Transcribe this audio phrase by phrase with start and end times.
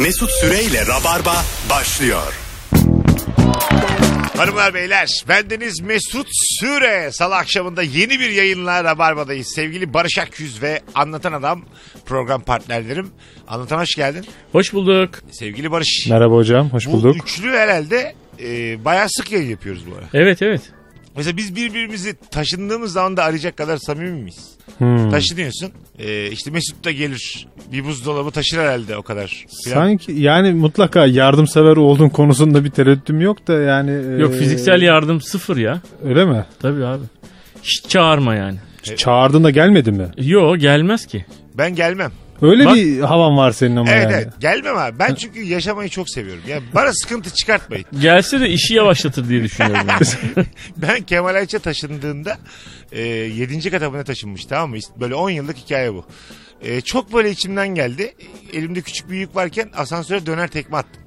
[0.00, 1.34] Mesut Süreyle Rabarba
[1.70, 2.32] başlıyor.
[4.36, 6.26] Hanımlar beyler bendeniz Mesut
[6.60, 7.10] Süre.
[7.12, 9.46] Salı akşamında yeni bir yayınla Rabarba'dayız.
[9.54, 11.62] Sevgili Barış Akyüz ve Anlatan Adam
[12.06, 13.10] program partnerlerim.
[13.48, 14.26] Anlatan hoş geldin.
[14.52, 15.10] Hoş bulduk.
[15.30, 16.06] Sevgili Barış.
[16.10, 17.16] Merhaba hocam, hoş Bu bulduk.
[17.16, 20.04] üçlü herhalde e, bayağı sık yayın yapıyoruz bu ara.
[20.14, 20.62] Evet evet.
[21.16, 24.50] Mesela biz birbirimizi taşındığımız zaman da arayacak kadar samimi miyiz?
[24.78, 25.10] Hmm.
[25.10, 25.70] Taşınıyorsun.
[25.98, 27.48] E, işte Mesut da gelir.
[27.72, 29.46] Bir buzdolabı taşır herhalde o kadar.
[29.64, 29.76] Filan.
[29.76, 34.20] Sanki yani mutlaka yardımsever olduğun konusunda bir tereddütüm yok da yani.
[34.20, 35.80] Yok e, fiziksel yardım sıfır ya.
[36.04, 36.44] Öyle mi?
[36.62, 37.04] Tabii abi.
[37.62, 38.58] Hiç çağırma yani.
[38.96, 40.08] Çağırdığında gelmedi mi?
[40.18, 41.26] Yo gelmez ki.
[41.54, 42.12] Ben gelmem.
[42.42, 44.14] Öyle Bak- bir havan var senin ama Evet yani.
[44.14, 44.98] evet gelmem abi.
[44.98, 46.42] Ben çünkü yaşamayı çok seviyorum.
[46.48, 47.84] Yani bana sıkıntı çıkartmayın.
[48.00, 49.86] Gelse de işi yavaşlatır diye düşünüyorum.
[49.88, 50.46] Yani.
[50.76, 52.38] Ben Kemal Ayça taşındığında
[52.92, 53.70] e, 7.
[53.70, 54.76] katabına taşınmış tamam mı?
[55.00, 56.04] Böyle 10 yıllık hikaye bu.
[56.62, 58.14] E, çok böyle içimden geldi.
[58.52, 61.02] Elimde küçük bir yük varken asansöre döner tekme attım.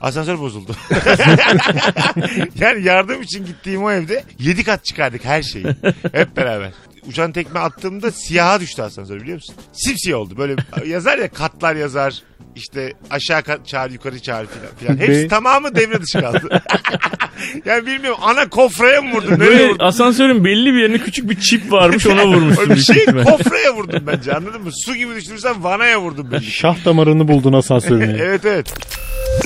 [0.00, 0.76] Asansör bozuldu.
[2.60, 5.66] yani yardım için gittiğim o evde 7 kat çıkardık her şeyi.
[6.12, 6.70] Hep beraber.
[7.08, 9.54] Uçan tekme attığımda siyaha düştü asansör biliyor musun?
[9.72, 10.36] Simsiyah oldu.
[10.38, 12.22] Böyle yazar ya katlar yazar.
[12.56, 14.96] İşte aşağı kat çağır yukarı çağır filan filan.
[15.06, 16.62] Hepsi Be- tamamı devre dışı kaldı.
[17.64, 19.30] yani bilmiyorum ana kofraya mı vurdun?
[19.30, 19.84] Nereye Böyle vurdun?
[19.84, 22.64] asansörün belli bir yerine küçük bir çip varmış ona Öyle vurmuşsun.
[22.64, 23.24] bir büyük şey ihtimal.
[23.24, 24.70] kofraya vurdum bence anladın mı?
[24.86, 26.50] Su gibi düşünürsen vanaya vurdum bence.
[26.50, 28.14] Şah damarını buldun asansörün.
[28.18, 28.74] evet evet.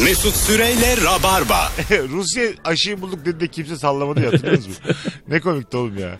[0.04, 1.68] Mesut Süreyle Rabarba.
[2.08, 4.78] Rusya aşıyı bulduk dedi de kimse sallamadı ya hatırlıyor musunuz?
[5.28, 6.10] ne komikti oğlum ya.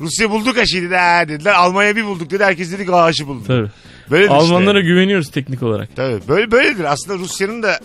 [0.00, 1.52] Rusya bulduk aşıyı dedi ha dediler.
[1.54, 2.44] Almanya bir bulduk dedi.
[2.44, 3.46] Herkes dedi ki "Aa, aşı bulduk.
[3.46, 3.68] Tabii.
[4.10, 4.88] Böyledir Almanlara işte.
[4.90, 5.96] güveniyoruz teknik olarak.
[5.96, 6.84] Tabii böyle böyledir.
[6.92, 7.78] Aslında Rusya'nın da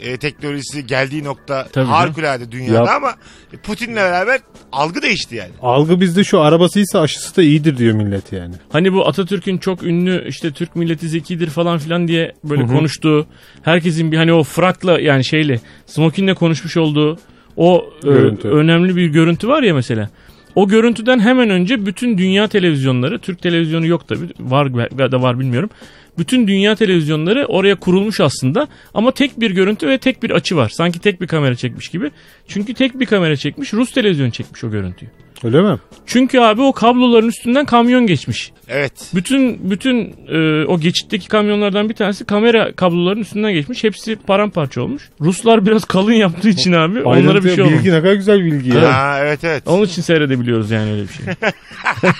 [0.00, 1.88] e, teknolojisi geldiği nokta Tabii canım.
[1.88, 3.14] harikulade dünyada Ya- ama
[3.62, 4.40] Putin'le beraber
[4.72, 5.50] algı değişti yani.
[5.62, 8.54] Algı bizde şu arabasıysa aşısı da iyidir diyor millet yani.
[8.72, 13.26] Hani bu Atatürk'ün çok ünlü işte Türk milleti zekidir falan filan diye böyle konuştuğu
[13.62, 17.18] herkesin bir hani o frakla yani şeyle smokinle konuşmuş olduğu
[17.56, 18.08] o e,
[18.48, 20.10] önemli bir görüntü var ya mesela.
[20.58, 25.38] O görüntüden hemen önce bütün dünya televizyonları, Türk televizyonu yok tabi, var ya da var
[25.38, 25.70] bilmiyorum.
[26.18, 30.68] Bütün dünya televizyonları oraya kurulmuş aslında ama tek bir görüntü ve tek bir açı var.
[30.68, 32.10] Sanki tek bir kamera çekmiş gibi.
[32.48, 35.10] Çünkü tek bir kamera çekmiş, Rus televizyonu çekmiş o görüntüyü.
[35.44, 35.78] Öyle mi?
[36.06, 38.52] Çünkü abi o kabloların üstünden kamyon geçmiş.
[38.68, 38.92] Evet.
[39.14, 43.84] Bütün bütün e, o geçitteki kamyonlardan bir tanesi kamera kablolarının üstünden geçmiş.
[43.84, 45.08] Hepsi paramparça olmuş.
[45.20, 47.84] Ruslar biraz kalın yaptığı için abi onlara bir şey olmamış.
[47.84, 48.94] Bilgi ne kadar güzel bilgi ya.
[48.94, 49.62] Ha, evet evet.
[49.66, 51.24] Onun için seyredebiliyoruz yani öyle bir şey.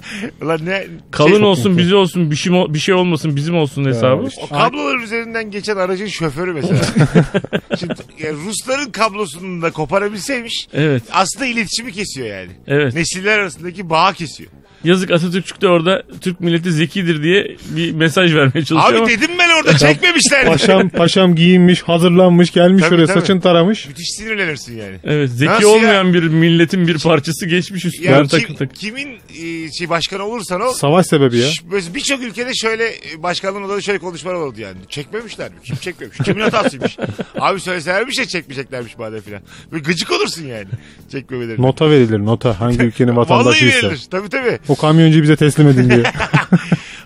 [0.42, 4.26] Ulan ne Kalın şey- olsun, bize olsun, bir şey bir şey olmasın, bizim olsun hesabı.
[4.28, 4.40] işte.
[4.44, 6.80] O kabloların üzerinden geçen aracın şoförü mesela.
[7.80, 11.02] Şimdi yani Rusların kablosunu da koparabilseymiş Evet.
[11.12, 12.50] aslında iletişimi kesiyor yani.
[12.66, 12.94] Evet.
[12.94, 14.50] Nesiller arasındaki bağı kesiyor.
[14.84, 19.35] Yazık Atatürkçük de orada Türk milleti zekidir diye bir mesaj vermeye çalışıyor Abi ama dedim
[19.60, 20.46] orada çekmemişler.
[20.46, 23.20] Paşam paşam giyinmiş, hazırlanmış, gelmiş Tabii, oraya tabii.
[23.20, 23.88] saçını taramış.
[23.88, 24.96] Müthiş sinirlenirsin yani.
[25.04, 25.68] evet zeki Nasıl ya?
[25.68, 28.74] olmayan bir milletin bir parçası geçmiş üstünden Yani takı kim- takı.
[28.74, 29.08] kimin
[29.42, 31.50] e, şey başkanı olursan ol Savaş sebebi ya.
[31.50, 34.76] ş- böyle birçok ülkede şöyle e, başkanlığın odada şöyle konuşmalar oldu yani.
[34.88, 35.56] Çekmemişler mi?
[35.64, 36.18] Kim çekmemiş?
[36.24, 36.96] Kimin hatasıymış?
[37.40, 39.40] Abi söyleseler bir şey çekmeyeceklermiş madem filan.
[39.72, 40.66] Böyle gıcık olursun yani.
[41.12, 41.62] Çekmemeleri.
[41.62, 43.76] Nota verilir nota hangi ülkenin Vallahi vatandaşıysa.
[43.88, 44.02] verilir.
[44.10, 44.58] Tabii tabii.
[44.68, 46.02] O kamyoncuyu bize teslim edin diye.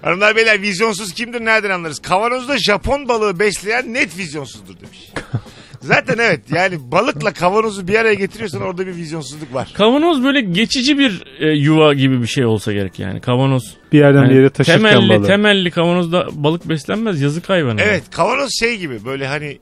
[0.02, 1.98] Hanımlar beyler vizyonsuz kimdir nereden anlarız?
[1.98, 5.10] Kavanozda Japon balığı besleyen net vizyonsuzdur demiş.
[5.80, 9.68] Zaten evet yani balıkla kavanozu bir araya getiriyorsan orada bir vizyonsuzluk var.
[9.74, 13.20] Kavanoz böyle geçici bir e, yuva gibi bir şey olsa gerek yani.
[13.20, 15.26] Kavanoz Bir yerden bir Yani yere taşırken temelli, balığı.
[15.26, 17.80] temelli kavanozda balık beslenmez yazık hayvana.
[17.82, 19.58] Evet kavanoz şey gibi böyle hani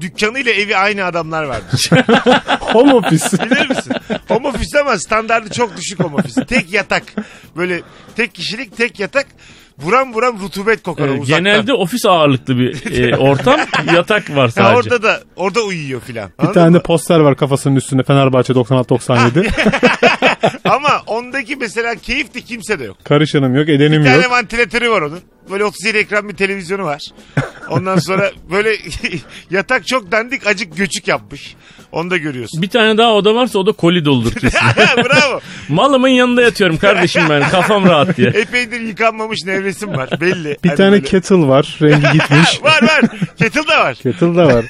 [0.00, 1.90] dükkanıyla evi aynı adamlar vardır.
[2.60, 3.50] Home office.
[3.50, 3.92] Bilir misin?
[4.28, 6.44] Home office ama standartı çok düşük home office.
[6.44, 7.02] Tek yatak.
[7.56, 7.80] Böyle
[8.16, 9.26] tek kişilik tek yatak.
[9.84, 11.44] Buram buram rutubet kokar Ee, o uzaktan.
[11.44, 13.60] genelde ofis ağırlıklı bir e, ortam.
[13.94, 14.76] yatak var Ha, sadece.
[14.76, 16.30] orada da orada uyuyor filan.
[16.42, 19.50] Bir tane de poster var kafasının üstünde Fenerbahçe 96-97.
[20.64, 22.96] Ama ondaki mesela keyif de kimse de yok.
[23.04, 24.30] Karışanım yok, edenim Bir tane yok.
[24.32, 25.20] vantilatörü var onun.
[25.50, 27.00] Böyle 37 ekran bir televizyonu var.
[27.68, 28.76] Ondan sonra böyle
[29.50, 31.54] yatak çok dandik acık göçük yapmış.
[31.92, 32.62] Onu da görüyorsun.
[32.62, 34.58] Bir tane daha oda varsa o da koli doludur kesin.
[34.96, 35.40] Bravo.
[35.68, 38.28] Malımın yanında yatıyorum kardeşim ben kafam rahat diye.
[38.28, 40.56] Epeydir yıkanmamış nevresim var belli.
[40.64, 42.62] Bir Hani tane böyle- kettle var, rengi gitmiş.
[42.62, 43.00] Var var.
[43.38, 43.94] Kettle da var.
[43.94, 44.64] kettle da var.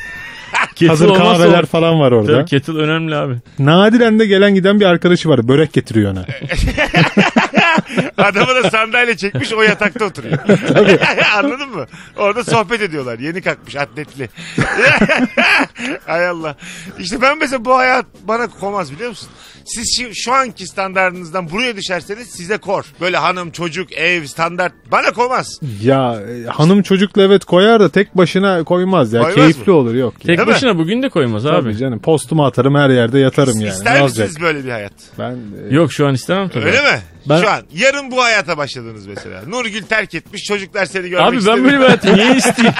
[0.75, 2.33] Kettle Hazır kahveler o- falan var orada.
[2.33, 3.35] Tabii kettle önemli abi.
[3.59, 5.49] Nadiren de gelen giden bir arkadaşı var.
[5.49, 6.25] Börek getiriyor ona.
[8.19, 10.39] Adamı da sandalye çekmiş o yatakta oturuyor.
[11.37, 11.87] Anladın mı?
[12.17, 13.19] Orada sohbet ediyorlar.
[13.19, 14.29] Yeni kalkmış atletli.
[16.07, 16.57] Hay Allah.
[16.99, 19.29] İşte ben mesela bu hayat bana komaz biliyor musun?
[19.65, 22.85] Siz şu, şu anki standartınızdan buraya düşerseniz size kor.
[23.01, 25.61] Böyle hanım, çocuk, ev, standart bana komaz.
[25.83, 29.21] Ya e, hanım çocukla evet koyar da tek başına koymaz ya.
[29.23, 29.77] Koymaz Keyifli mı?
[29.77, 30.15] olur yok.
[30.19, 30.47] Tek Değil mi?
[30.47, 31.77] başına bugün de koymaz Tabii abi.
[31.77, 33.69] canım postumu atarım her yerde yatarım yani.
[33.73, 34.43] İster Ne misiniz olacak?
[34.43, 34.93] böyle bir hayat?
[35.19, 35.37] Ben
[35.71, 36.65] e, Yok şu an istemem tabii.
[36.65, 37.01] Öyle mi?
[37.29, 37.60] Ben- Şu an.
[37.75, 39.41] Yarın bu hayata başladınız mesela.
[39.47, 40.43] Nurgül terk etmiş.
[40.45, 41.65] Çocuklar seni görmek Abi ben istemiyor.
[41.65, 42.75] böyle bir hayatı niye isteyeyim?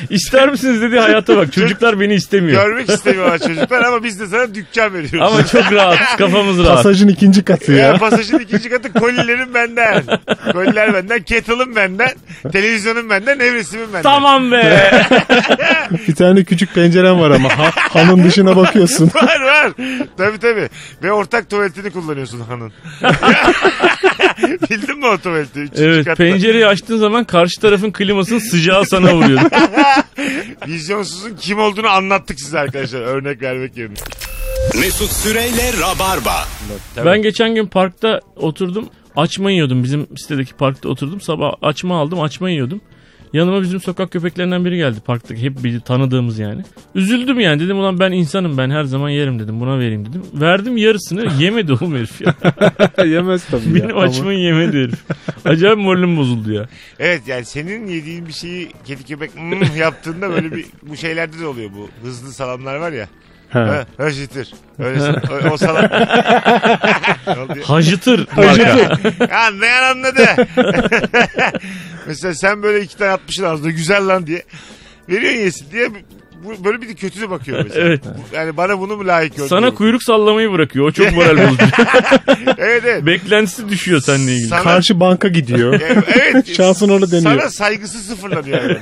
[0.10, 1.52] İster misiniz dediği hayata bak.
[1.52, 2.66] Çocuklar beni istemiyor.
[2.66, 5.32] Görmek istemiyorlar çocuklar ama biz de sana dükkan veriyoruz.
[5.32, 6.16] Ama çok rahat.
[6.18, 6.76] Kafamız rahat.
[6.76, 7.78] pasajın ikinci katı Ya.
[7.86, 7.96] ya.
[7.98, 10.02] pasajın ikinci katı kolilerim benden.
[10.52, 12.10] Koliler benden, kettle'ım benden,
[12.52, 14.02] televizyonum benden, nevresimim benden.
[14.02, 14.90] Tamam be.
[16.08, 19.10] Bir tane küçük pencerem var ama ha, hanın dışına bakıyorsun.
[19.14, 19.72] Var var.
[20.18, 20.68] Tabii tabii.
[21.02, 22.72] Ve ortak tuvaletini kullanıyorsun hanın.
[24.70, 25.60] Bildin mi o tuvaleti?
[25.60, 26.24] Üçüncü evet katta.
[26.24, 29.40] pencereyi açtığın zaman karşı tarafın klimasının sıcağı sana vuruyor.
[30.66, 33.00] Vizyonsuzun kim olduğunu anlattık size arkadaşlar.
[33.00, 33.94] Örnek vermek yerine.
[34.80, 36.44] Mesut Süreyle Rabarba.
[37.04, 38.88] ben geçen gün parkta oturdum.
[39.16, 39.84] Açma yiyordum.
[39.84, 41.20] Bizim sitedeki parkta oturdum.
[41.20, 42.20] Sabah açma aldım.
[42.20, 42.80] Açma yiyordum.
[43.36, 46.62] Yanıma bizim sokak köpeklerinden biri geldi parktaki hep bir tanıdığımız yani.
[46.94, 50.22] Üzüldüm yani dedim ulan ben insanım ben her zaman yerim dedim buna vereyim dedim.
[50.34, 52.34] Verdim yarısını yemedi oğlum herif ya.
[53.06, 53.74] Yemez tabii ya.
[53.74, 55.04] Benim Ama açmayı yemedi herif.
[55.44, 56.68] Acayip moralim bozuldu ya.
[56.98, 61.46] Evet yani senin yediğin bir şeyi kedi köpek mm yaptığında böyle bir bu şeylerde de
[61.46, 63.08] oluyor bu hızlı salamlar var ya.
[63.50, 63.58] He.
[63.58, 64.54] Ha, Höşittir.
[64.78, 65.90] Öyle o, o ya?
[67.68, 68.98] Hacıtır marka.
[69.36, 70.26] Anlayan anladı.
[72.06, 74.42] Mesela sen böyle iki tane atmışsın ağzına güzel lan diye.
[75.08, 75.88] Veriyorsun yesin diye
[76.44, 77.84] bu, böyle bir de kötü de bakıyor mesela.
[77.88, 78.00] Evet.
[78.32, 79.48] Yani bana bunu mu layık gördün?
[79.48, 80.86] Sana kuyruk sallamayı bırakıyor.
[80.88, 81.64] O çok moral bozucu.
[82.58, 83.06] Evet evet.
[83.06, 84.48] Beklentisi düşüyor seninle ilgili.
[84.48, 85.80] Sana- Karşı banka gidiyor.
[86.14, 86.54] Evet.
[86.56, 87.40] Şansın orada deniyor.
[87.40, 88.78] Sana saygısı sıfırlanıyor yani.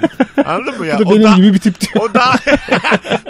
[0.46, 0.98] Anladın mı ya?
[0.98, 2.04] Bu da O benim da- gibi bir tip diyor.
[2.10, 2.36] O daha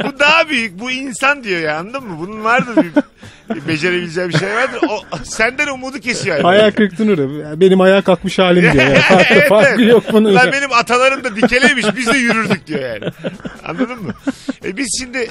[0.04, 0.80] bu daha büyük.
[0.80, 2.16] Bu insan diyor ya anladın mı?
[2.20, 3.02] Bunun vardır bir,
[3.54, 4.80] bir becerebileceği bir şey vardır.
[4.88, 6.36] O senden umudu kesiyor.
[6.36, 6.46] Yani.
[6.46, 7.60] Ayağa kalktın oraya.
[7.60, 8.74] Benim ayağa kalkmış halim diyor.
[8.74, 8.94] Yani.
[9.08, 9.92] Farklı, Evet, farkı evet.
[9.92, 10.34] yok bunun.
[10.34, 13.12] Lan benim atalarım da dikeleymiş biz de yürürdük diyor yani.
[13.64, 14.14] Anladın mı?
[14.64, 15.30] E biz şimdi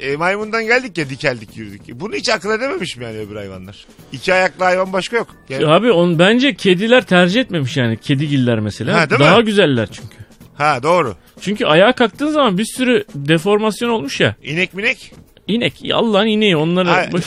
[0.00, 2.00] e, maymundan geldik ya dikeldik yürüdük.
[2.00, 3.86] Bunu hiç akıl edememiş mi yani öbür hayvanlar?
[4.12, 5.28] İki ayaklı hayvan başka yok.
[5.48, 7.96] Yani, Abi on bence kediler tercih etmemiş yani.
[7.96, 9.00] Kedigiller mesela.
[9.00, 9.44] Ha, Daha mi?
[9.44, 10.16] güzeller çünkü.
[10.54, 11.16] ha doğru.
[11.40, 14.34] Çünkü ayağa kalktığın zaman bir sürü deformasyon olmuş ya.
[14.42, 15.12] İnek minek?
[15.52, 15.74] İnek.
[15.94, 17.24] Allah'ın ineği onları Ha, boş.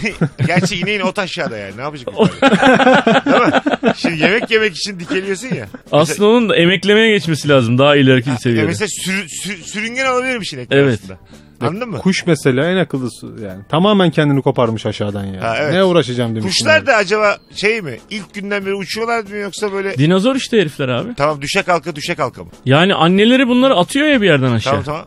[0.46, 1.76] Gerçi ineğin ot aşağıda yani.
[1.76, 2.08] Ne yapacak?
[3.26, 3.92] Değil mi?
[3.96, 5.66] Şimdi yemek yemek için dikeliyorsun ya.
[5.92, 8.66] Aslında onun da emeklemeye geçmesi lazım daha ileriki Ya seviyede.
[8.66, 11.00] mesela sür, sür- sürüngen olabilirmiş inek Evet.
[11.02, 11.18] aslında.
[11.60, 11.98] Anladın mı?
[11.98, 13.62] Kuş mesela en akıllısı yani.
[13.68, 15.38] Tamamen kendini koparmış aşağıdan yani.
[15.38, 15.72] Ha, evet.
[15.72, 16.46] Ne uğraşacağım demiş.
[16.58, 17.98] Kuşlar da acaba şey mi?
[18.10, 21.14] İlk günden beri uçuyorlar mı yoksa böyle Dinozor işte herifler abi.
[21.14, 22.50] tamam düşe kalka düşe kalka mı?
[22.64, 24.72] Yani anneleri bunları atıyor ya bir yerden aşağı.
[24.72, 25.06] Tamam Tamam,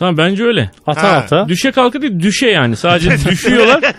[0.00, 0.16] tamam.
[0.18, 0.70] bence öyle.
[0.86, 1.08] Ata Ha.
[1.16, 1.48] ata.
[1.48, 2.76] Düşe kalka değil düşe yani.
[2.76, 3.80] Sadece düşüyorlar.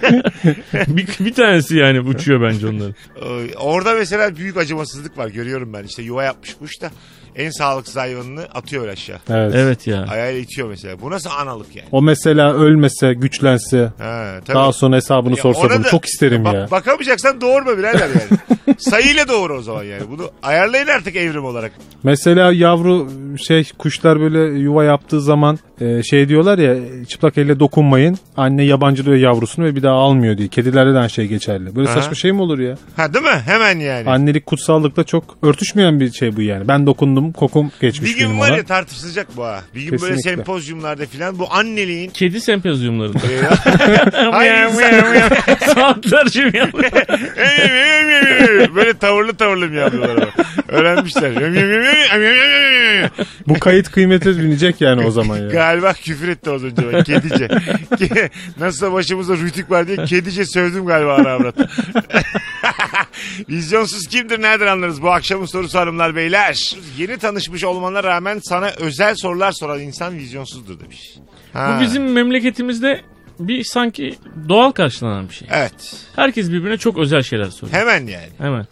[0.88, 2.96] bir, bir tanesi yani uçuyor bence onların.
[3.22, 5.84] Ee, orada mesela büyük acımasızlık var görüyorum ben.
[5.84, 6.92] İşte yuva yapmış kuş da
[7.36, 9.18] en sağlıksız hayvanını atıyor aşağı.
[9.30, 9.54] Evet.
[9.56, 10.06] Evet ya.
[10.10, 11.02] Ayağıyla itiyor mesela.
[11.02, 11.88] Bu nasıl analık yani?
[11.92, 14.56] O mesela ölmese, güçlense, Ha, tabii.
[14.58, 16.68] daha sonra hesabını Ya sorsa ona bunu da- çok isterim Bak- ya.
[16.72, 18.76] Bakamayacaksan doğurma birader yani.
[18.80, 20.02] Sayıyla doğur o zaman yani.
[20.12, 21.72] Bunu ayarlayın artık evrim olarak.
[22.04, 23.08] Mesela yavru
[23.46, 26.76] şey kuşlar böyle yuva yaptığı zaman e, şey diyorlar ya
[27.08, 28.18] çıplak elle dokunmayın.
[28.38, 30.48] Anne yabancılıyor yavrusunu ve bir daha almıyor diye.
[30.48, 31.76] Kedilerde de aynı şey geçerli.
[31.76, 31.96] Böyle Aha.
[32.02, 32.76] saçma şey mi olur ya?
[32.98, 33.42] Ha değil mi?
[33.46, 34.10] Hemen yani.
[34.10, 36.68] Annelik kutsallıkla çok örtüşmeyen bir şey bu yani.
[36.68, 38.58] Ben dokundum kokum geçmiş bir gün benim var ona.
[38.58, 39.62] ya tartışılacak bu ha.
[39.76, 40.30] Bir gün böyle Kesinlikle.
[40.36, 43.20] sempozyumlarda filan bu anneliğin Kedi sempozyumlarında.
[44.32, 46.92] Hayır, insan- Saatlerce mi yapıyor?
[48.76, 50.46] böyle tavırlı tavırlı mı yapıyorlar ama.
[50.68, 51.32] Öğrenmişler.
[53.48, 55.48] Bu kayıt kıymetli bilinecek yani o zaman ya.
[55.50, 57.04] Galiba küfür etti az önce ben.
[57.04, 57.46] Kedice.
[57.92, 61.56] Ke- Nasılsa başımızda rütük var diye kedice sövdüm galiba ana avrat.
[63.50, 66.76] Vizyonsuz kimdir nereden anlarız bu akşamın sorusu hanımlar beyler.
[66.98, 71.14] Yeni tanışmış olmana rağmen sana özel sorular soran insan vizyonsuzdur demiş.
[71.54, 71.76] Ha.
[71.78, 73.02] Bu bizim memleketimizde
[73.40, 74.16] bir sanki
[74.50, 75.48] doğal karşılanan bir şey.
[75.52, 75.96] Evet.
[76.16, 77.78] Herkes birbirine çok özel şeyler soruyor.
[77.78, 78.30] Hemen yani.
[78.38, 78.66] Hemen.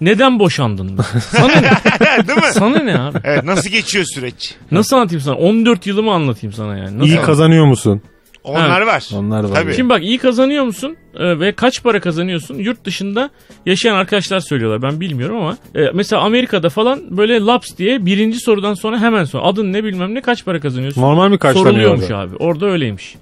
[0.00, 0.98] Neden boşandın?
[1.30, 1.70] Sana ne?
[2.28, 2.44] Değil mi?
[2.52, 3.18] Sana ne abi?
[3.24, 4.54] Evet nasıl geçiyor süreç?
[4.70, 5.34] Nasıl anlatayım sana?
[5.36, 6.84] 14 yılımı anlatayım sana yani.
[6.84, 7.26] Nasıl İyi anlatayım?
[7.26, 8.02] kazanıyor musun?
[8.46, 9.08] Onlar var.
[9.14, 9.54] Onlar var.
[9.54, 9.74] Tabii.
[9.74, 12.54] Şimdi bak iyi kazanıyor musun Ee, ve kaç para kazanıyorsun?
[12.54, 13.30] Yurt dışında
[13.66, 18.74] yaşayan arkadaşlar söylüyorlar ben bilmiyorum ama e, mesela Amerika'da falan böyle laps diye birinci sorudan
[18.74, 21.02] sonra hemen sonra adın ne bilmem ne kaç para kazanıyorsun?
[21.02, 22.18] Normal mi karşılanıyor Soruluyormuş orada?
[22.18, 23.14] abi orada öyleymiş.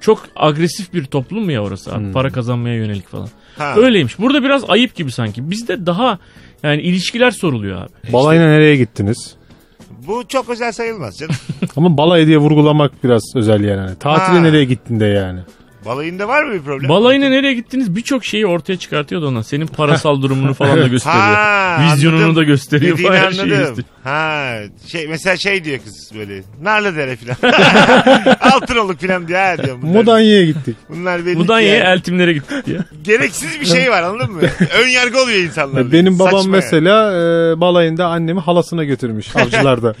[0.00, 2.12] çok agresif bir toplum mu ya orası abi?
[2.12, 3.28] Para kazanmaya yönelik falan.
[3.58, 3.74] Ha.
[3.76, 4.18] Öyleymiş.
[4.18, 5.50] Burada biraz ayıp gibi sanki.
[5.50, 6.18] Bizde daha
[6.62, 8.12] yani ilişkiler soruluyor abi.
[8.12, 9.34] Balayına nereye gittiniz?
[10.06, 11.34] Bu çok özel sayılmaz canım.
[11.76, 13.80] Ama balayı diye vurgulamak biraz özel yani.
[13.80, 14.40] Hani Tatile Ha.
[14.42, 15.40] nereye gittin de yani.
[15.84, 16.88] Balayında var mı bir problem?
[16.88, 19.42] Balayına nereye gittiniz birçok şeyi ortaya çıkartıyor da ona.
[19.42, 21.22] Senin parasal durumunu falan da gösteriyor.
[21.22, 22.36] Ha, Vizyonunu anladım.
[22.36, 22.98] da gösteriyor.
[22.98, 23.58] Dediğini Her şeyi anladım.
[23.58, 23.84] gösteriyor.
[24.04, 24.54] Ha,
[24.86, 26.42] şey mesela şey diyor kız böyle.
[26.62, 27.36] Narlıdere filan.
[28.40, 29.56] Altınoluk filan diye ha.
[29.82, 30.76] Bunlar, Mudanya'ya gittik.
[30.88, 31.88] bunlar belli Mudanya'ya yani.
[31.98, 32.78] eltimlere gittik diye.
[33.04, 34.40] Gereksiz bir şey var anladın mı?
[34.82, 35.92] Ön yargı oluyor insanlarda.
[35.92, 36.64] Benim babam Saçma yani.
[36.64, 39.94] mesela e, balayında annemi halasına götürmüş avcılarda.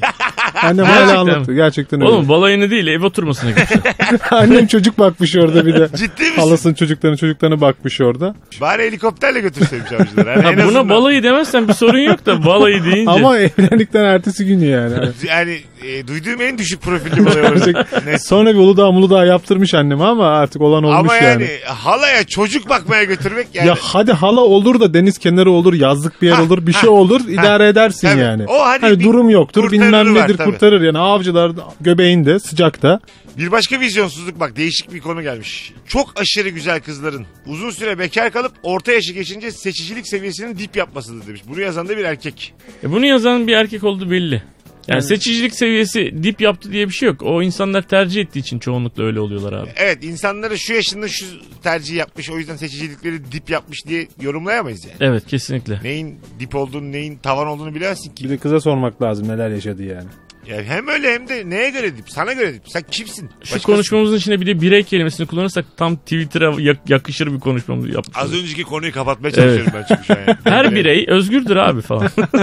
[0.62, 1.54] Annem hala Gerçekten anlattı.
[1.54, 2.10] Gerçekten öyle.
[2.10, 3.94] Oğlum balayına değil ev oturmasına gitmişler.
[4.30, 5.88] Annem çocuk bakmış orada bir de.
[5.96, 6.36] Ciddi misin?
[6.40, 8.34] Halasının çocuklarının çocuklarına bakmış orada.
[8.60, 10.36] Bari helikopterle götürseymiş avcılar.
[10.36, 10.88] Yani, en buna azından.
[10.88, 13.10] balayı demezsen bir sorun yok da balayı deyince.
[13.10, 14.94] Ama evlendikten ertesi gün yani.
[14.94, 17.72] Hani Yani e, duyduğum en düşük profilli balay orası.
[18.06, 21.48] Ne- Sonra bir Uludağ Muludağ yaptırmış anneme ama artık olan olmuş Ama yani, yani.
[21.66, 23.68] halaya çocuk bakmaya götürmek yani.
[23.68, 26.80] Ya hadi hala olur da deniz kenarı olur, yazlık bir yer Ha, olur, bir ha,
[26.80, 28.20] şey olur, idare edersin Tabii.
[28.20, 28.44] yani.
[28.48, 30.52] O hadi hani bir durum yoktur, kurtarırı bilmem var nedir tabii.
[30.52, 30.98] kurtarır yani.
[30.98, 33.00] Avcılar göbeğinde, sıcakta.
[33.38, 35.72] Bir başka vizyonsuzluk bak değişik bir konu gelmiş.
[35.88, 41.26] Çok aşırı güzel kızların uzun süre bekar kalıp orta yaşı geçince seçicilik seviyesinin dip yapmasıdır
[41.26, 41.42] demiş.
[41.48, 42.54] Bunu yazan da bir erkek.
[42.84, 44.42] E bunu yazan bir erkek olduğu belli.
[44.88, 47.22] Yani seçicilik seviyesi dip yaptı diye bir şey yok.
[47.22, 49.70] O insanlar tercih ettiği için çoğunlukla öyle oluyorlar abi.
[49.76, 51.26] Evet insanları şu yaşında şu
[51.62, 54.96] tercih yapmış o yüzden seçicilikleri dip yapmış diye yorumlayamayız yani.
[55.00, 55.80] Evet kesinlikle.
[55.84, 58.24] Neyin dip olduğunu neyin tavan olduğunu bilemezsin ki.
[58.24, 60.08] Bir de kıza sormak lazım neler yaşadı yani.
[60.46, 62.10] Yani hem öyle hem de neye göre dip?
[62.10, 62.62] Sana göre dip.
[62.66, 63.28] Sen kimsin?
[63.28, 63.66] Şu Başkasın.
[63.72, 68.14] konuşmamızın içinde bir de birey kelimesini kullanırsak tam Twitter'a yak- yakışır bir konuşmamız yaptık.
[68.18, 70.18] Az önceki konuyu kapatmaya çalışıyorum ben çünkü şu an.
[70.26, 70.36] yani.
[70.44, 72.08] Her birey özgürdür abi falan.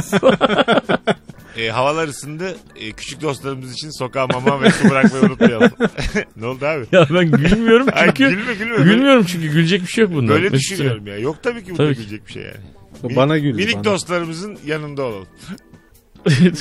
[1.57, 2.57] E, havalar ısındı.
[2.75, 5.71] E, küçük dostlarımız için sokağa mama ve su bırakmayı unutmayalım.
[6.35, 6.85] ne oldu abi?
[6.91, 8.29] ya ben gülmüyorum Ay, çünkü.
[8.29, 8.77] gülme gülme.
[8.83, 10.31] Gülmüyorum çünkü gülecek bir şey yok bunda.
[10.33, 11.17] Böyle Mesut düşünüyorum ya.
[11.17, 11.99] Yok tabii ki bu Tabii ki.
[12.01, 13.15] gülecek bir şey yani.
[13.15, 13.83] Bana güldü Minik bana.
[13.83, 15.27] dostlarımızın yanında olalım.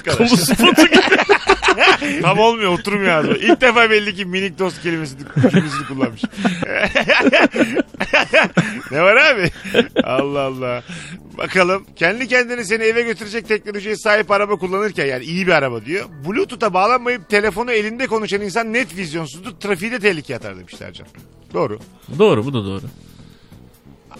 [0.04, 1.00] Kamu spotu gibi.
[2.22, 3.36] Tam olmuyor oturmuyor ağzıma.
[3.36, 6.22] İlk defa belli ki minik dost kelimesini, kelimesini kullanmış.
[8.90, 9.50] ne var abi?
[10.04, 10.82] Allah Allah.
[11.38, 16.06] Bakalım kendi kendini seni eve götürecek teknolojiye sahip araba kullanırken yani iyi bir araba diyor.
[16.26, 19.50] Bluetooth'a bağlanmayıp telefonu elinde konuşan insan net vizyonsuzdur.
[19.50, 21.06] Trafiği de tehlikeye atar demişler can.
[21.54, 21.78] Doğru.
[22.18, 22.82] Doğru bu da doğru.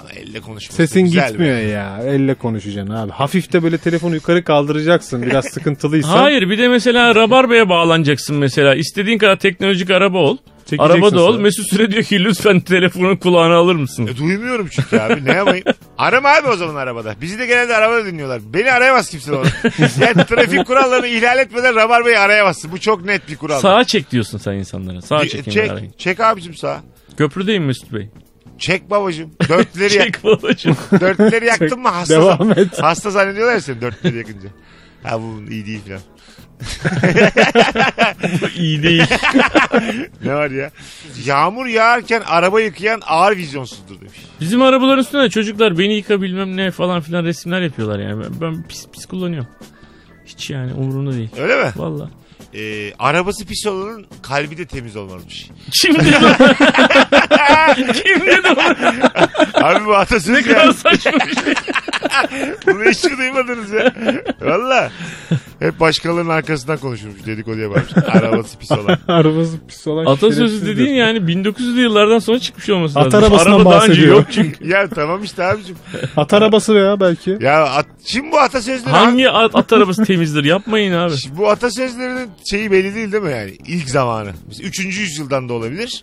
[0.00, 1.28] Ama elle konuşması Sesin güzel be.
[1.28, 2.00] gitmiyor ya.
[2.05, 3.12] Elle konuşacaksın abi.
[3.12, 5.23] Hafif de böyle telefonu yukarı kaldıracaksın.
[5.23, 6.09] Biraz sıkıntılıysa.
[6.23, 8.75] Hayır bir de mesela Rabarba'ya bağlanacaksın mesela.
[8.75, 10.37] İstediğin kadar teknolojik araba ol.
[10.78, 11.38] Araba da ol.
[11.38, 14.07] Mesut Süre diyor ki lütfen telefonu kulağına alır mısın?
[14.07, 15.64] E, duymuyorum çünkü abi ne yapayım?
[15.99, 17.14] Arama abi o zaman arabada.
[17.21, 18.40] Bizi de genelde arabada dinliyorlar.
[18.55, 19.49] Beni arayamaz kimse orada.
[20.00, 22.73] yani trafik kurallarını ihlal etmeden Rabarba'yı arayamazsın.
[22.73, 23.61] Bu çok net bir kural.
[23.61, 25.02] Sağa çek diyorsun sen insanlara.
[25.02, 25.50] Sağa çekin.
[25.50, 26.81] çek, çek abicim sağa.
[27.17, 28.09] Köprüdeyim Mesut Bey.
[28.59, 29.31] Çek babacım.
[29.49, 30.77] Dörtleri, yak, Çek babacığım.
[31.00, 32.83] dörtleri yaktın mı hasta, Devam et.
[32.83, 34.49] hasta zannediyorlar ya seni dörtleri yakınca.
[35.03, 36.00] Ha bu iyi değil falan.
[38.57, 39.03] İyi değil.
[40.25, 40.71] Ne var ya?
[41.25, 44.19] Yağmur yağarken araba yıkayan ağır vizyonsuzdur demiş.
[44.41, 48.23] Bizim arabaların üstünde de çocuklar beni yıka bilmem ne falan filan resimler yapıyorlar yani.
[48.25, 49.49] Ben, ben pis pis kullanıyorum.
[50.27, 51.31] Hiç yani umurumda değil.
[51.38, 51.71] Öyle mi?
[51.77, 52.11] Valla.
[52.55, 55.49] Ee, arabası pis olanın kalbi de temiz olmalımış.
[55.83, 56.37] Kim dedi onu?
[57.93, 59.64] Kim dedi onu?
[59.67, 61.55] Abi bu atasöz Ne kadar saçma bir şey.
[62.67, 63.93] Bunu hiç duymadınız ya.
[64.40, 64.90] Valla.
[65.59, 67.93] Hep başkalarının arkasından konuşurmuş dedikoduya varmış.
[68.12, 68.99] Arabası pis olan.
[69.09, 73.25] Arabası pis olan Atasözü dediğin yani 1900'lü yıllardan sonra çıkmış olması At lazım.
[73.25, 74.17] arabasından Araba daha önce bahsediyor.
[74.17, 74.69] yok çünkü.
[74.69, 75.76] Ya tamam işte abicim.
[76.17, 77.37] At arabası veya belki.
[77.40, 78.90] Ya at, şimdi bu atasözleri...
[78.90, 80.45] Hangi at, at arabası temizdir?
[80.45, 81.17] Yapmayın abi.
[81.17, 83.50] Şimdi bu atasözlerinin şeyi belli değil değil mi yani?
[83.67, 84.31] İlk zamanı.
[84.49, 84.78] Mesela 3.
[84.78, 86.02] yüzyıldan da olabilir.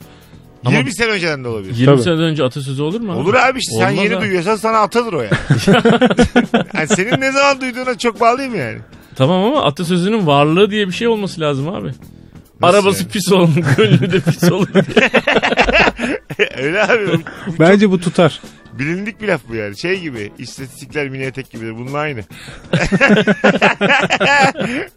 [0.65, 1.75] Ama- 20 sene önceden de olabilir.
[1.75, 2.01] 20 Tabii.
[2.03, 3.11] seneden önce atasözü olur mu?
[3.11, 3.19] abi?
[3.19, 4.21] Olur abi işte sen Olmaz yeni ha.
[4.21, 5.29] duyuyorsan sana atadır o ya.
[6.73, 8.77] yani senin ne zaman duyduğuna çok bağlı değil mi yani?
[9.15, 11.91] Tamam ama atasözünün varlığı diye bir şey olması lazım abi.
[12.61, 13.11] Arabası yani?
[13.11, 14.67] pis olan gönlü de pis olur.
[16.57, 17.07] Öyle abi.
[17.07, 17.17] Bu-
[17.47, 18.41] bu Bence bu tutar.
[18.79, 19.77] Bilindik bir laf bu yani.
[19.79, 21.75] Şey gibi istatistikler mini etek gibidir.
[21.77, 22.21] Bunun aynı.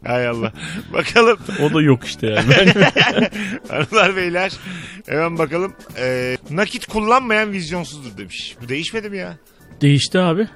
[0.06, 0.52] Hay Allah.
[0.92, 2.54] Bakalım O da yok işte yani.
[3.68, 4.52] Hanımlar beyler.
[5.06, 5.72] Hemen bakalım.
[5.98, 8.56] Ee, nakit kullanmayan vizyonsuzdur demiş.
[8.62, 9.36] Bu değişmedi mi ya?
[9.80, 10.48] Değişti abi.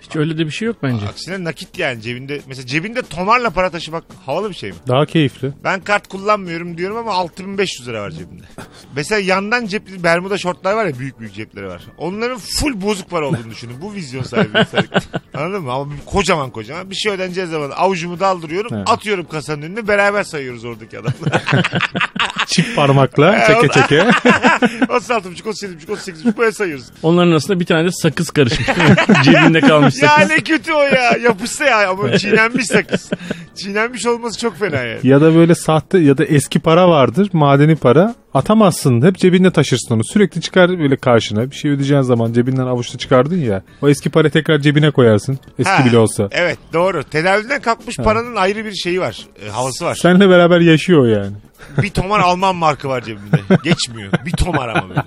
[0.00, 1.06] Hiç öyle de bir şey yok bence.
[1.06, 2.40] Aksine nakit yani cebinde.
[2.46, 4.76] Mesela cebinde tomarla para taşımak havalı bir şey mi?
[4.88, 5.52] Daha keyifli.
[5.64, 8.44] Ben kart kullanmıyorum diyorum ama 6500 lira var cebimde.
[8.96, 11.82] Mesela yandan cepli Bermuda şortlar var ya büyük büyük cepleri var.
[11.98, 13.74] Onların full bozuk para olduğunu düşünün.
[13.82, 14.48] Bu vizyon sahibi.
[14.54, 14.84] mesela.
[15.34, 15.72] Anladın mı?
[15.72, 16.90] Ama kocaman kocaman.
[16.90, 18.76] Bir şey ödeneceği zaman avucumu daldırıyorum.
[18.76, 18.90] Evet.
[18.90, 21.42] Atıyorum kasanın önüne beraber sayıyoruz oradaki adamla.
[22.46, 23.96] Çift parmakla çeke çeke.
[23.98, 26.84] 36,5, 37,5, 38,5 böyle sayıyoruz.
[27.02, 28.96] Onların arasında bir tane de sakız karışmış değil mi?
[29.24, 30.30] Cebinde kalmış Ya sakız.
[30.30, 31.16] ne kötü o ya.
[31.24, 33.10] Yapışsa ya ama çiğnenmiş sakız.
[33.54, 35.00] Çiğnenmiş olması çok fena yani.
[35.02, 37.28] ya da böyle sahte ya da eski para vardır.
[37.32, 38.14] Madeni para.
[38.34, 39.02] Atamazsın.
[39.06, 40.04] Hep cebinde taşırsın onu.
[40.04, 41.50] Sürekli çıkar böyle karşına.
[41.50, 43.62] Bir şey ödeyeceğin zaman cebinden avuçta çıkardın ya.
[43.82, 45.38] O eski para tekrar cebine koyarsın.
[45.58, 46.28] Eski Ha, bile olsa.
[46.32, 47.04] Evet doğru.
[47.04, 49.26] Tedavülden kalkmış paranın ayrı bir şeyi var.
[49.46, 49.94] e, havası var.
[49.94, 51.32] Seninle beraber yaşıyor yani.
[51.82, 53.36] Bir tomar Alman markı var cebimde.
[53.64, 54.12] Geçmiyor.
[54.26, 55.02] Bir tomar ama böyle.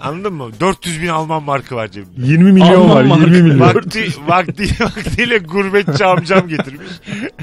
[0.00, 0.50] Anladın mı?
[0.60, 2.26] 400 bin Alman markı var cebimde.
[2.26, 3.04] 20 milyon Alman var.
[3.04, 3.24] marka.
[3.24, 3.60] 20 milyon.
[3.60, 6.88] Vakti, vakti, vaktiyle gurbetçi amcam getirmiş.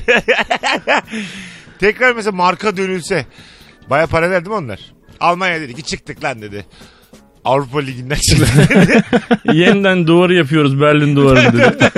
[1.79, 3.25] Tekrar mesela marka dönülse.
[3.89, 4.79] Baya para verdi mi onlar?
[5.19, 6.65] Almanya dedi ki çıktık lan dedi.
[7.45, 9.03] Avrupa Ligi'nden çıktık dedi.
[9.57, 11.91] Yeniden duvarı yapıyoruz Berlin duvarı dedi.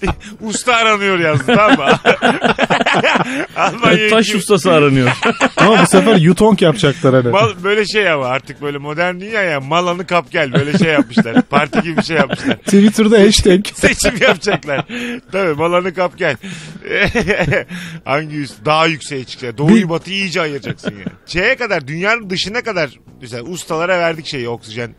[0.40, 1.98] Usta aranıyor yazdı tamam mı?
[3.56, 5.10] Almanya'ya Taş ustası aranıyor.
[5.56, 7.28] Ama bu sefer Yutong yapacaklar hani.
[7.28, 11.42] Mal, böyle şey ama artık böyle modern dünya ya malanı kap gel böyle şey yapmışlar.
[11.42, 12.56] Parti gibi bir şey yapmışlar.
[12.56, 13.66] Twitter'da hashtag.
[13.74, 14.84] Seçim yapacaklar.
[15.32, 16.36] Tabii malanı kap gel.
[18.04, 18.64] Hangi üst?
[18.64, 19.58] Daha yükseğe çıkacak.
[19.58, 21.04] Doğuyu batıyı iyice ayıracaksın yani.
[21.26, 22.90] Şeye kadar dünyanın dışına kadar
[23.22, 24.94] mesela ustalara verdik şeyi oksijen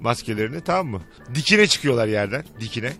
[0.00, 1.00] maskelerini tamam mı?
[1.34, 2.44] Dikine çıkıyorlar yerden.
[2.60, 2.92] Dikine.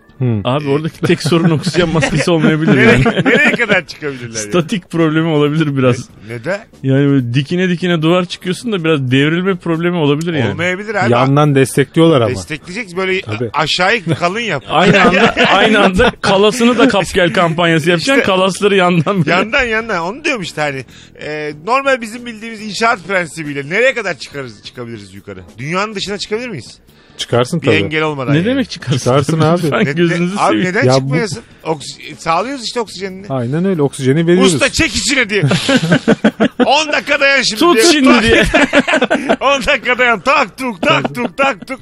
[0.44, 3.04] Abi oradaki tek sorun oksijen maskesi olmayabilir Nereye, yani.
[3.24, 4.40] nereye kadar çıkabilirler?
[4.40, 4.50] yani?
[4.50, 6.08] Statik problemi olabilir biraz.
[6.28, 6.60] Neden?
[6.82, 10.50] Yani böyle dikine dikine duvar çıkıyorsun da biraz devrilme problemi olabilir yani.
[10.50, 11.12] Olmayabilir abi.
[11.12, 12.30] Yandan destekliyorlar ama.
[12.30, 13.50] Destekleyecek böyle Tabii.
[13.52, 14.64] aşağıyı kalın yap.
[14.68, 18.12] Aynı anda aynı anda kalasını da kap gel kampanyası yapacaksın.
[18.20, 19.30] İşte- kalasları yandan böyle.
[19.30, 20.84] Yandan yandan onu diyorum işte hani
[21.22, 25.40] e, normal bizim bildiğimiz inşaat prensibiyle nereye kadar çıkarız çıkabiliriz yukarı?
[25.58, 26.78] Dünyanın dışına çıkabilir miyiz?
[27.18, 27.76] Çıkarsın Bir tabii.
[27.76, 28.32] engel olmadan.
[28.32, 28.46] Ne yani.
[28.46, 28.98] demek çıkarsın?
[28.98, 29.62] Çıkarsın abi.
[29.62, 30.68] Lütfen Ne- gözünüzü ne- abi seveyim.
[30.70, 31.42] neden Ya bu- çıkmayasın?
[31.64, 33.26] Oksi- sağlıyoruz işte oksijenini.
[33.28, 33.82] Aynen öyle.
[33.82, 34.54] Oksijeni veriyoruz.
[34.54, 35.42] Usta çek içine diye.
[36.66, 37.92] 10 dakika dayan şimdi Tut diye.
[37.92, 38.44] şimdi diye.
[39.40, 40.20] 10 dakika dayan.
[40.20, 41.80] Tak tuk tak tuk tak tuk.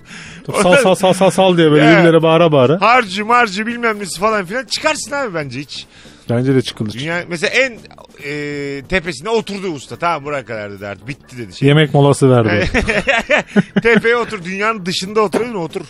[0.63, 1.93] Sal sal sal sal sal diye böyle Ya.
[1.93, 2.81] birbirlere bağıra bağıra.
[2.81, 5.87] Harcı marcı bilmem nesi falan filan çıkarsın abi bence hiç.
[6.31, 6.93] Bence de çıkılır.
[6.93, 7.79] Dünya mesela en
[8.25, 9.97] e, tepesine oturdu usta.
[9.97, 11.09] Tamam buraya kadar dedi artık.
[11.09, 11.57] Bitti dedi.
[11.57, 11.69] Şey.
[11.69, 12.71] Yemek molası verdi.
[13.83, 14.45] Tepeye otur.
[14.45, 15.63] Dünyanın dışında oturuyor mu?
[15.65, 15.83] Otur.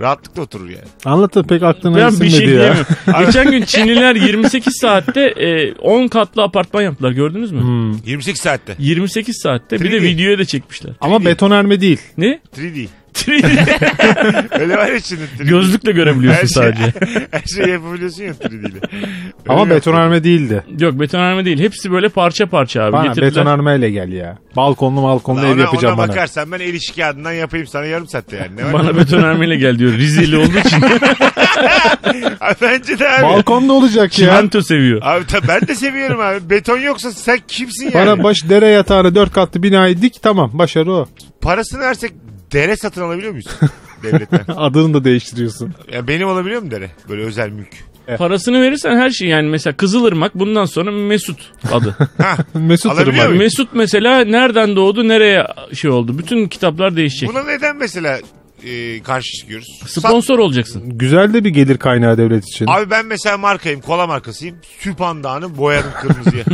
[0.00, 0.84] Rahatlıkla oturur yani.
[1.04, 2.46] Anlatın pek aklına Ben bir şey ya.
[2.46, 2.86] diyemiyorum.
[3.26, 7.60] Geçen gün Çinliler 28 saatte e, 10 katlı apartman yaptılar gördünüz mü?
[7.60, 7.92] Hmm.
[8.06, 8.76] 28 saatte.
[8.78, 10.02] 28 saatte bir de 3D.
[10.02, 10.92] videoya da çekmişler.
[11.00, 12.00] Ama betonarme değil.
[12.18, 12.40] Ne?
[12.58, 12.86] 3D.
[13.22, 14.60] 3D.
[14.60, 15.44] Öyle var ya şimdi 3D.
[15.48, 16.92] Gözlükle görebiliyorsun Her şey- sadece.
[17.30, 18.78] Her şeyi yapabiliyorsun ya 3D ile.
[19.48, 20.64] Ama Öyle betonarme değildi.
[20.80, 21.58] Yok betonarme değil.
[21.60, 22.92] Hepsi böyle parça parça abi.
[22.92, 23.30] Bana Getirdiler.
[23.30, 24.38] betonarmeyle gel ya.
[24.56, 26.08] Balkonlu balkonlu ev Ona, yapacağım ona bana.
[26.08, 28.56] bakarsan ben el işi kağıdından yapayım sana yarım saatte yani.
[28.56, 28.72] Ne var?
[28.72, 29.92] Bana betonarmeyle gel diyor.
[29.92, 30.82] Rizeli olduğu için
[32.62, 33.22] Bence de abi.
[33.22, 34.08] Balkonda olacak ya.
[34.28, 35.00] çimento seviyor.
[35.04, 36.50] Abi ta- ben de seviyorum abi.
[36.50, 37.94] Beton yoksa sen kimsin yani?
[37.94, 41.08] Bana baş dere yatağını dört katlı binayı dik tamam başarı o.
[41.40, 42.12] Parasını versek
[42.52, 43.46] dere satın alabiliyor muyuz?
[44.02, 44.44] Devletten.
[44.56, 45.74] Adını da değiştiriyorsun.
[45.92, 46.90] Ya benim olabiliyor mu dere?
[47.08, 47.68] Böyle özel mülk.
[48.18, 51.96] Parasını verirsen her şey yani mesela Kızılırmak bundan sonra Mesut adı.
[52.22, 53.26] Ha, Mesut Alabiliyor Irmak.
[53.28, 53.42] muyum?
[53.42, 56.18] Mesut mesela nereden doğdu nereye şey oldu.
[56.18, 57.28] Bütün kitaplar değişecek.
[57.28, 58.18] buna neden mesela
[58.64, 59.66] e, karşı çıkıyoruz?
[59.86, 60.82] Sponsor olacaksın.
[60.98, 62.66] Güzel de bir gelir kaynağı devlet için.
[62.66, 64.56] Abi ben mesela markayım, kola markasıyım.
[64.78, 66.44] Süpan Dağı'nı boyadım kırmızıya.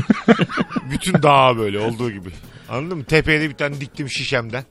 [0.93, 2.29] Bütün dağı böyle olduğu gibi.
[2.69, 3.05] Anladın mı?
[3.05, 4.65] Tepeye de bir tane diktim şişemden.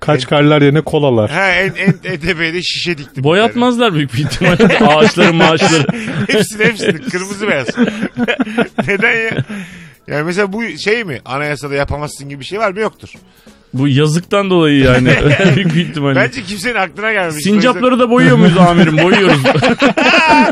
[0.00, 1.30] Kaç karlar yerine kolalar.
[1.30, 3.24] Ha en, en, en tepeye de şişe diktim.
[3.24, 5.86] Boyatmazlar büyük bir ihtimalle ağaçları maaşları.
[6.26, 7.68] hepsini hepsini kırmızı beyaz.
[8.88, 9.44] neden ya?
[10.08, 11.20] Yani mesela bu şey mi?
[11.24, 12.80] Anayasada yapamazsın gibi bir şey var mı?
[12.80, 13.08] Yoktur.
[13.74, 15.10] Bu yazıktan dolayı yani
[15.56, 16.16] büyük bir ihtimalle.
[16.20, 17.44] Bence kimsenin aklına gelmemiş.
[17.44, 18.98] Sincapları da boyuyor muyuz amirim?
[18.98, 19.44] Boyuyoruz.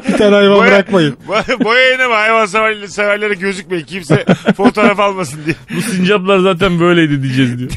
[0.08, 1.16] Bir tane hayvan Boya- bırakmayın.
[1.28, 2.12] Bo- Boya yine mi?
[2.14, 3.84] Hayvan severlere, severlere gözükmeyin.
[3.84, 4.24] Kimse
[4.56, 5.56] fotoğraf almasın diye.
[5.76, 7.70] Bu sincaplar zaten böyleydi diyeceğiz diyor.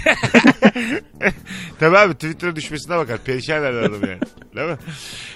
[1.80, 3.18] Tabii abi Twitter'a düşmesine bakar.
[3.26, 4.20] Perişan eder adam yani.
[4.56, 4.78] Değil mi?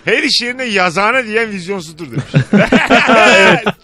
[0.06, 2.26] Her iş yerine yazana diyen vizyonsuzdur demiş.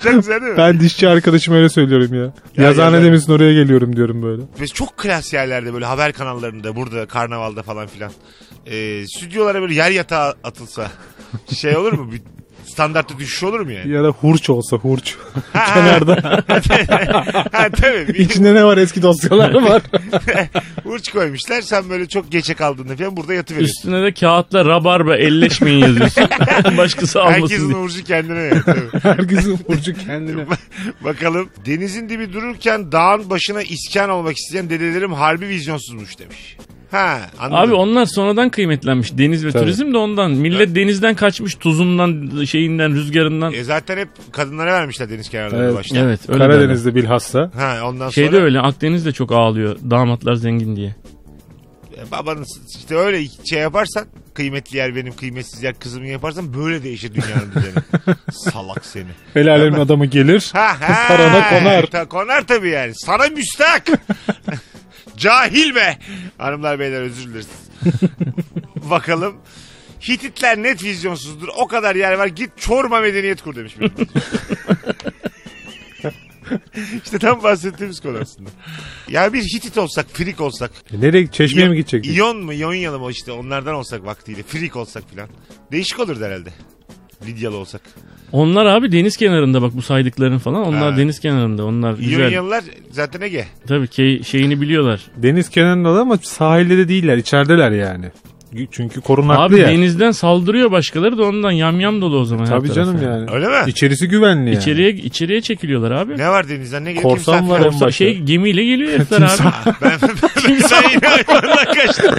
[0.03, 0.57] Çok güzel değil mi?
[0.57, 2.33] Ben dişçi arkadaşım öyle söylüyorum ya.
[2.65, 3.07] Yazıhane yazar.
[3.07, 4.41] demesin oraya geliyorum diyorum böyle.
[4.59, 8.11] Ve çok klas yerlerde böyle haber kanallarında burada karnavalda falan filan.
[8.65, 10.91] Ee, stüdyolara böyle yer yatağı atılsa
[11.55, 12.11] şey olur mu?
[12.11, 12.21] Bir
[12.79, 13.91] standartta düşüş olur mu yani?
[13.91, 15.15] Ya da hurç olsa hurç.
[15.53, 16.43] Kenarda.
[17.51, 18.07] ha, tabii.
[18.07, 19.81] Bir İçinde ne var eski dosyalar var.
[20.83, 21.61] hurç koymuşlar.
[21.61, 23.75] Sen böyle çok geçe kaldığında falan burada yatıveriyorsun.
[23.77, 26.23] Üstüne de kağıtla rabarba elleşmeyin yazıyorsun.
[26.77, 27.77] Başkası almasın Herkesin diye.
[27.77, 28.61] hurcu kendine yani.
[28.65, 28.99] Tabii.
[29.03, 30.45] Herkesin hurcu kendine.
[31.03, 31.49] Bakalım.
[31.65, 36.57] Denizin dibi dururken dağın başına iskan olmak isteyen dedelerim harbi vizyonsuzmuş demiş.
[36.91, 37.57] Ha anladım.
[37.69, 39.17] Abi onlar sonradan kıymetlenmiş.
[39.17, 39.61] Deniz ve Tabii.
[39.63, 40.31] turizm de ondan.
[40.31, 43.53] Millet denizden kaçmış tuzundan, şeyinden, rüzgarından.
[43.53, 45.75] E zaten hep kadınlara vermişler deniz kenarlarında Evet.
[45.75, 45.97] başta.
[45.97, 46.51] Evet öyle derler.
[46.55, 47.51] Karadeniz'de bilhassa.
[47.55, 49.77] Ha ondan Şeyde sonra öyle Akdeniz'de çok ağlıyor.
[49.89, 50.95] Damatlar zengin diye.
[51.97, 52.45] e, babanın
[52.79, 58.15] işte öyle şey yaparsan kıymetli yer benim kıymetsiz yer kızımın yaparsan böyle değişir dünyanın düzeni.
[58.31, 59.05] Salak seni.
[59.35, 60.49] El alemin adamı gelir.
[60.53, 61.07] Ha, ha.
[61.07, 61.85] Parana konar.
[61.85, 62.91] Ta, konar tabii yani.
[62.95, 63.87] Sana müstahak.
[65.19, 65.97] Cahil be.
[66.37, 67.47] Hanımlar beyler özür dileriz.
[68.89, 69.35] Bakalım.
[70.09, 71.47] Hititler net vizyonsuzdur.
[71.57, 72.27] O kadar yer var.
[72.27, 73.75] Git Çorba medeniyet kur demiş.
[77.03, 78.49] işte tam bahsettiğimiz konu aslında.
[79.07, 80.71] Ya bir Hitit olsak, Frik olsak.
[80.93, 82.13] E Nereye çeşmeye İyon- mi gidecektik?
[82.15, 84.43] İyon mu, Yonyalı mı işte onlardan olsak vaktiyle.
[84.43, 85.29] Frik olsak filan.
[85.71, 86.49] Değişik olurdu herhalde.
[87.27, 87.81] Lidyalı olsak.
[88.31, 90.67] Onlar abi deniz kenarında bak bu saydıkların falan.
[90.67, 90.97] Onlar Ha.
[90.97, 91.65] deniz kenarında.
[91.65, 92.19] Onlar güzel.
[92.19, 93.45] İyonyalılar zaten Ege.
[93.67, 95.01] Tabii ki şeyini biliyorlar.
[95.17, 97.17] Deniz kenarında ama sahilde de değiller.
[97.17, 98.05] içerideler yani.
[98.71, 99.67] Çünkü korunaklı Abi yer.
[99.67, 102.45] denizden saldırıyor başkaları da ondan yamyam dolu o zaman.
[102.45, 103.31] her Tabii canım yani.
[103.33, 103.55] Öyle mi?
[103.67, 104.59] İçerisi güvenli yani.
[104.59, 106.17] İçeriye içeriye çekiliyorlar abi.
[106.17, 107.03] Ne var denizden ne geliyor?
[107.11, 107.73] Korsan Timsah var falan.
[107.73, 107.91] en başta.
[107.91, 109.31] şey gemiyle geliyor herifler abi.
[109.81, 110.09] Ben, ben,
[110.75, 112.15] ben yine hayvandan kaçtım.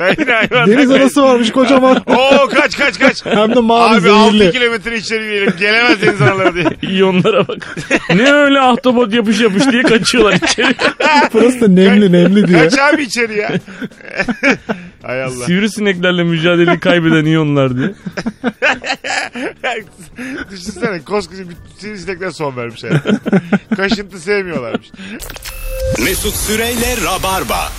[0.00, 1.02] Ben yine hayvandan Deniz kaçtım.
[1.02, 1.96] anası varmış kocaman.
[2.06, 3.26] Oo kaç kaç kaç.
[3.26, 4.52] Hem de mavi Abi 6 zehirli.
[4.52, 5.52] kilometre içeri girelim.
[5.58, 6.66] Gelemez deniz anaları diye.
[6.82, 7.76] İyonlara bak.
[8.14, 10.74] ne öyle ahtapot yapış yapış diye kaçıyorlar içeri.
[11.34, 12.58] Burası da nemli nemli diye.
[12.58, 13.52] Kaç abi içeri ya.
[15.06, 15.44] Hay Allah.
[15.44, 17.94] Sivrisineklerle mücadeleyi kaybeden iyonlar diye.
[20.50, 23.20] Düşünsene koskoca bir sivrisinekler son vermiş hayatım.
[23.76, 24.86] Kaşıntı sevmiyorlarmış.
[26.04, 27.72] Mesut Süreyle Rabarba.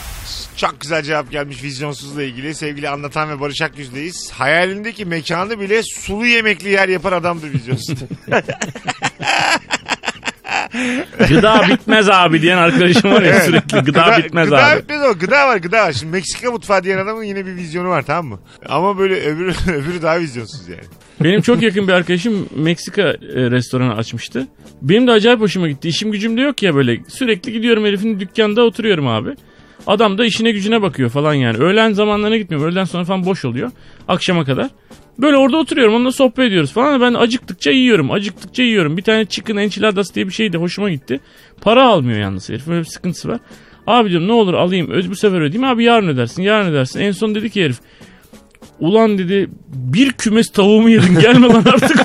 [0.58, 2.56] Çok güzel cevap gelmiş vizyonsuzla ilgili.
[2.56, 4.32] Sevgili anlatan ve Barış Akyüz'deyiz.
[4.32, 8.00] Hayalindeki mekanı bile sulu yemekli yer yapar adamdır vizyonsuz.
[11.30, 13.44] Gıda bitmez abi diyen arkadaşım var ya Evet.
[13.44, 14.82] sürekli gıda, bitmez gıda abi.
[14.82, 15.20] bitmez o.
[15.20, 15.92] Gıda var gıda var.
[15.92, 18.40] Şimdi Meksika mutfağı diyen adamın yine bir vizyonu var tamam mı?
[18.70, 20.82] Ama böyle öbürü, öbürü daha vizyonsuz yani.
[21.24, 23.16] Benim çok yakın bir arkadaşım Meksika e,
[23.52, 24.48] restoranı açmıştı.
[24.82, 25.88] Benim de acayip hoşuma gitti.
[25.90, 27.00] İşim gücüm de yok ya böyle.
[27.08, 29.30] Sürekli gidiyorum herifin dükkanda oturuyorum abi.
[29.88, 31.58] Adam da işine gücüne bakıyor falan yani.
[31.58, 32.68] Öğlen zamanlarına gitmiyorum.
[32.68, 33.72] Öğleden sonra falan boş oluyor.
[34.08, 34.68] Akşama kadar.
[35.20, 37.02] Böyle orada oturuyorum onunla sohbet ediyoruz falan.
[37.02, 38.12] Ben acıktıkça yiyorum.
[38.12, 38.98] Acıktıkça yiyorum.
[38.98, 41.20] Bir tane chicken enchiladas diye bir şey de hoşuma gitti.
[41.62, 42.68] Para almıyor yalnız herif.
[42.68, 43.40] Böyle bir sıkıntısı var.
[43.88, 44.92] Abi diyorum ne olur alayım.
[44.92, 45.64] Öz bu sefer ödeyeyim.
[45.64, 46.44] Abi yarın ödersin.
[46.44, 47.00] Yarın ödersin.
[47.00, 47.78] En son dedi ki herif.
[48.80, 51.98] Ulan dedi bir kümes tavuğumu yedin gelme lan artık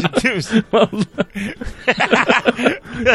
[0.00, 0.64] Ciddi misin?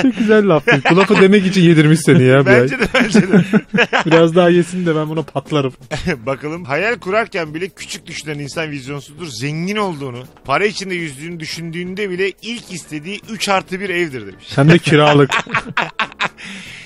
[0.02, 0.64] Çok güzel laf.
[0.92, 2.46] Bu lafı demek için yedirmiş seni ya.
[2.46, 3.44] bence de bence de.
[4.06, 5.74] Biraz daha yesin de ben buna patlarım.
[6.26, 9.28] Bakalım hayal kurarken bile küçük düşünen insan vizyonsuzdur.
[9.28, 14.46] Zengin olduğunu, para içinde yüzdüğünü düşündüğünde bile ilk istediği 3 artı 1 evdir demiş.
[14.56, 15.32] Hem de kiralık.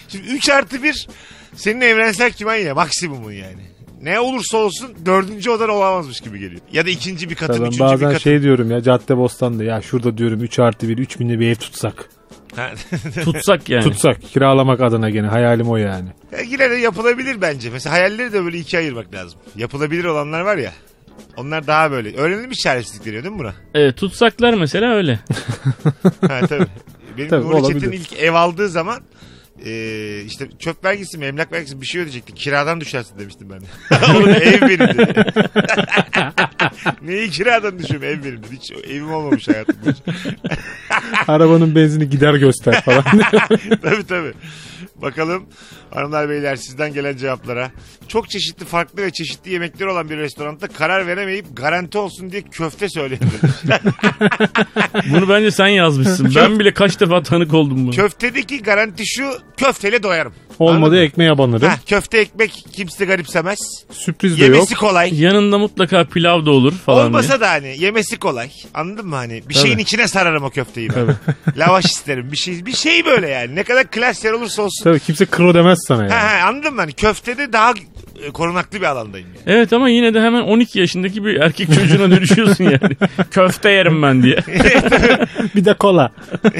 [0.07, 1.07] Şimdi 3 artı 1
[1.55, 3.72] senin evrensel kiman ya maksimumun yani.
[4.03, 6.61] Ne olursa olsun dördüncü odan olamazmış gibi geliyor.
[6.71, 8.17] Ya da ikinci bir katın, ben üçüncü bir bazen katın.
[8.17, 11.55] şey diyorum ya Cadde Bostan'da ya şurada diyorum 3 artı 1 3 binli bir ev
[11.55, 12.09] tutsak.
[13.23, 13.83] Tutsak yani.
[13.83, 16.09] Tutsak kiralamak adına gene hayalim o yani.
[16.31, 17.69] Ya Yine de yapılabilir bence.
[17.69, 19.39] Mesela hayalleri de böyle ikiye ayırmak lazım.
[19.55, 20.71] Yapılabilir olanlar var ya.
[21.37, 22.17] Onlar daha böyle.
[22.17, 23.53] Öğrenilmiş çaresizlik deniyor değil mi buna?
[23.73, 25.19] Evet, tutsaklar mesela öyle.
[26.27, 26.67] Ha tabii.
[27.17, 28.99] Benim Tabii, Nuri Çetin ilk ev aldığı zaman
[29.65, 32.34] e, işte çöp vergisi mi emlak vergisi mi bir şey ödeyecekti.
[32.34, 33.62] Kiradan düşersin demiştim ben.
[34.15, 35.26] Oğlum ev benim dedi.
[37.02, 38.47] Neyi kiradan düşüyorum ev benim dedi.
[38.62, 39.76] Hiç evim olmamış hayatım.
[41.28, 43.04] Arabanın benzini gider göster falan.
[43.82, 44.34] tabii tabii.
[44.95, 45.43] Bakalım
[45.93, 47.71] hanımlar beyler sizden gelen cevaplara.
[48.07, 52.89] Çok çeşitli farklı ve çeşitli yemekleri olan bir restoranda karar veremeyip garanti olsun diye köfte
[52.89, 53.39] söyleyendir.
[55.11, 56.31] Bunu bence sen yazmışsın.
[56.35, 57.95] ben bile kaç defa tanık oldum bunu.
[57.95, 60.33] Köftedeki garanti şu köfteyle doyarım.
[60.59, 61.69] Olmadı ekmeğe banırım.
[61.69, 63.59] Heh, köfte ekmek kimse garipsemez.
[63.91, 64.55] Sürpriz de yok.
[64.55, 65.21] Yemesi kolay.
[65.21, 67.39] Yanında mutlaka pilav da olur falan Olmasa diye.
[67.39, 68.49] da hani yemesi kolay.
[68.73, 69.33] Anladın mı hani?
[69.33, 69.53] Bir Tabii.
[69.53, 71.15] şeyin içine sararım o köfteyi ben.
[71.57, 72.31] Lavaş isterim.
[72.31, 73.55] Bir şey bir şey böyle yani.
[73.55, 74.72] Ne kadar klas yer olursa olsun.
[74.83, 76.13] Tabii kimse kro demez sana yani.
[76.13, 76.81] ha, anladın mı?
[76.81, 77.73] Hani köftede daha
[78.27, 79.57] e, korunaklı bir alandayım yani.
[79.57, 82.95] Evet ama yine de hemen 12 yaşındaki bir erkek çocuğuna dönüşüyorsun yani.
[83.31, 84.36] Köfte yerim ben diye.
[85.55, 86.12] Bir de kola.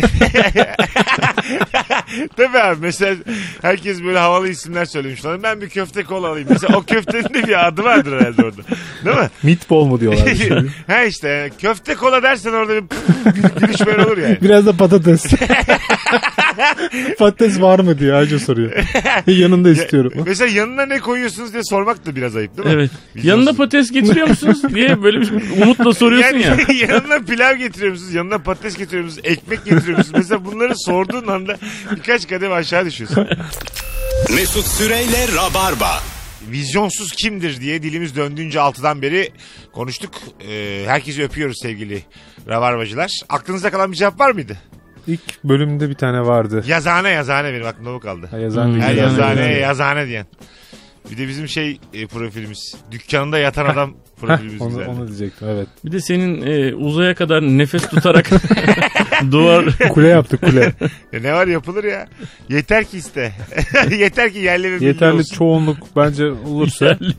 [2.38, 3.16] Tabii abi mesela
[3.62, 5.44] herkes böyle havalı isimler söylemiş falan.
[5.44, 6.48] Ben bir köfte kola alayım.
[6.52, 8.62] Mesela o köftenin de bir adı vardır herhalde orada.
[9.06, 9.30] Değil mi?
[9.44, 10.36] Meatball mu diyorlar.
[10.36, 10.50] şey.
[10.88, 12.84] ha işte köfte kola dersen orada bir
[13.60, 14.38] gülüş böyle olur yani.
[14.42, 15.26] Biraz da patates.
[17.20, 18.72] patates var mı diye Ayca soruyor.
[19.28, 20.14] Yanında istiyorum.
[20.26, 22.74] Mesela yanına ne koyuyorsunuz diye sormak da biraz ayıp değil mi?
[22.76, 22.92] Evet.
[23.16, 23.30] Vizyonsuz.
[23.30, 26.88] Yanında patates getiriyor musunuz diye böyle bir umutla soruyorsun yani, ya.
[26.88, 28.14] yanına pilav getiriyor musunuz?
[28.14, 29.26] Yanına patates getiriyor musunuz?
[29.26, 30.18] Ekmek getiriyor musunuz?
[30.18, 31.58] Mesela bunları sorduğun anda
[31.96, 33.28] birkaç kadem aşağı düşüyorsun.
[34.36, 36.00] Mesut Süreyle Rabarba.
[36.52, 39.30] Vizyonsuz kimdir diye dilimiz döndüğünce altıdan beri
[39.72, 40.12] konuştuk.
[40.50, 42.04] Ee, herkesi öpüyoruz sevgili
[42.48, 43.12] rabarbacılar.
[43.30, 44.58] Aklınızda kalan bir cevap var mıydı?
[45.08, 46.64] İlk bölümde bir tane vardı.
[46.68, 48.28] Yazane yazane benim aklımda bu kaldı.
[48.32, 48.84] Ha, yazan değil.
[48.84, 49.60] Her Yazane, yazane yazane.
[49.60, 50.26] yazane diyen.
[51.12, 52.76] Bir de bizim şey e, profilimiz.
[52.92, 54.90] Dükkanında yatan adam profilimiz onu, güzeldi.
[54.90, 55.68] onu diyecektim evet.
[55.86, 58.30] Bir de senin e, uzaya kadar nefes tutarak
[59.32, 60.74] duvar Kule yaptık kule.
[61.14, 62.08] Ya ne var yapılır ya.
[62.50, 63.34] Yeter ki iste.
[63.98, 65.36] Yeter ki yerli ve milli Yeterli olsun.
[65.36, 67.14] çoğunluk bence olursa yerli,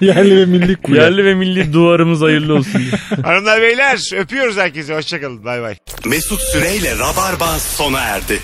[0.00, 0.98] yerli ve milli kule.
[1.00, 2.82] yerli ve milli duvarımız hayırlı olsun.
[3.22, 4.94] Hanımlar beyler öpüyoruz herkese.
[4.94, 5.44] Hoşçakalın.
[5.44, 5.74] Bay bay.
[6.06, 8.38] Mesut Süreyle Rabarba sona erdi.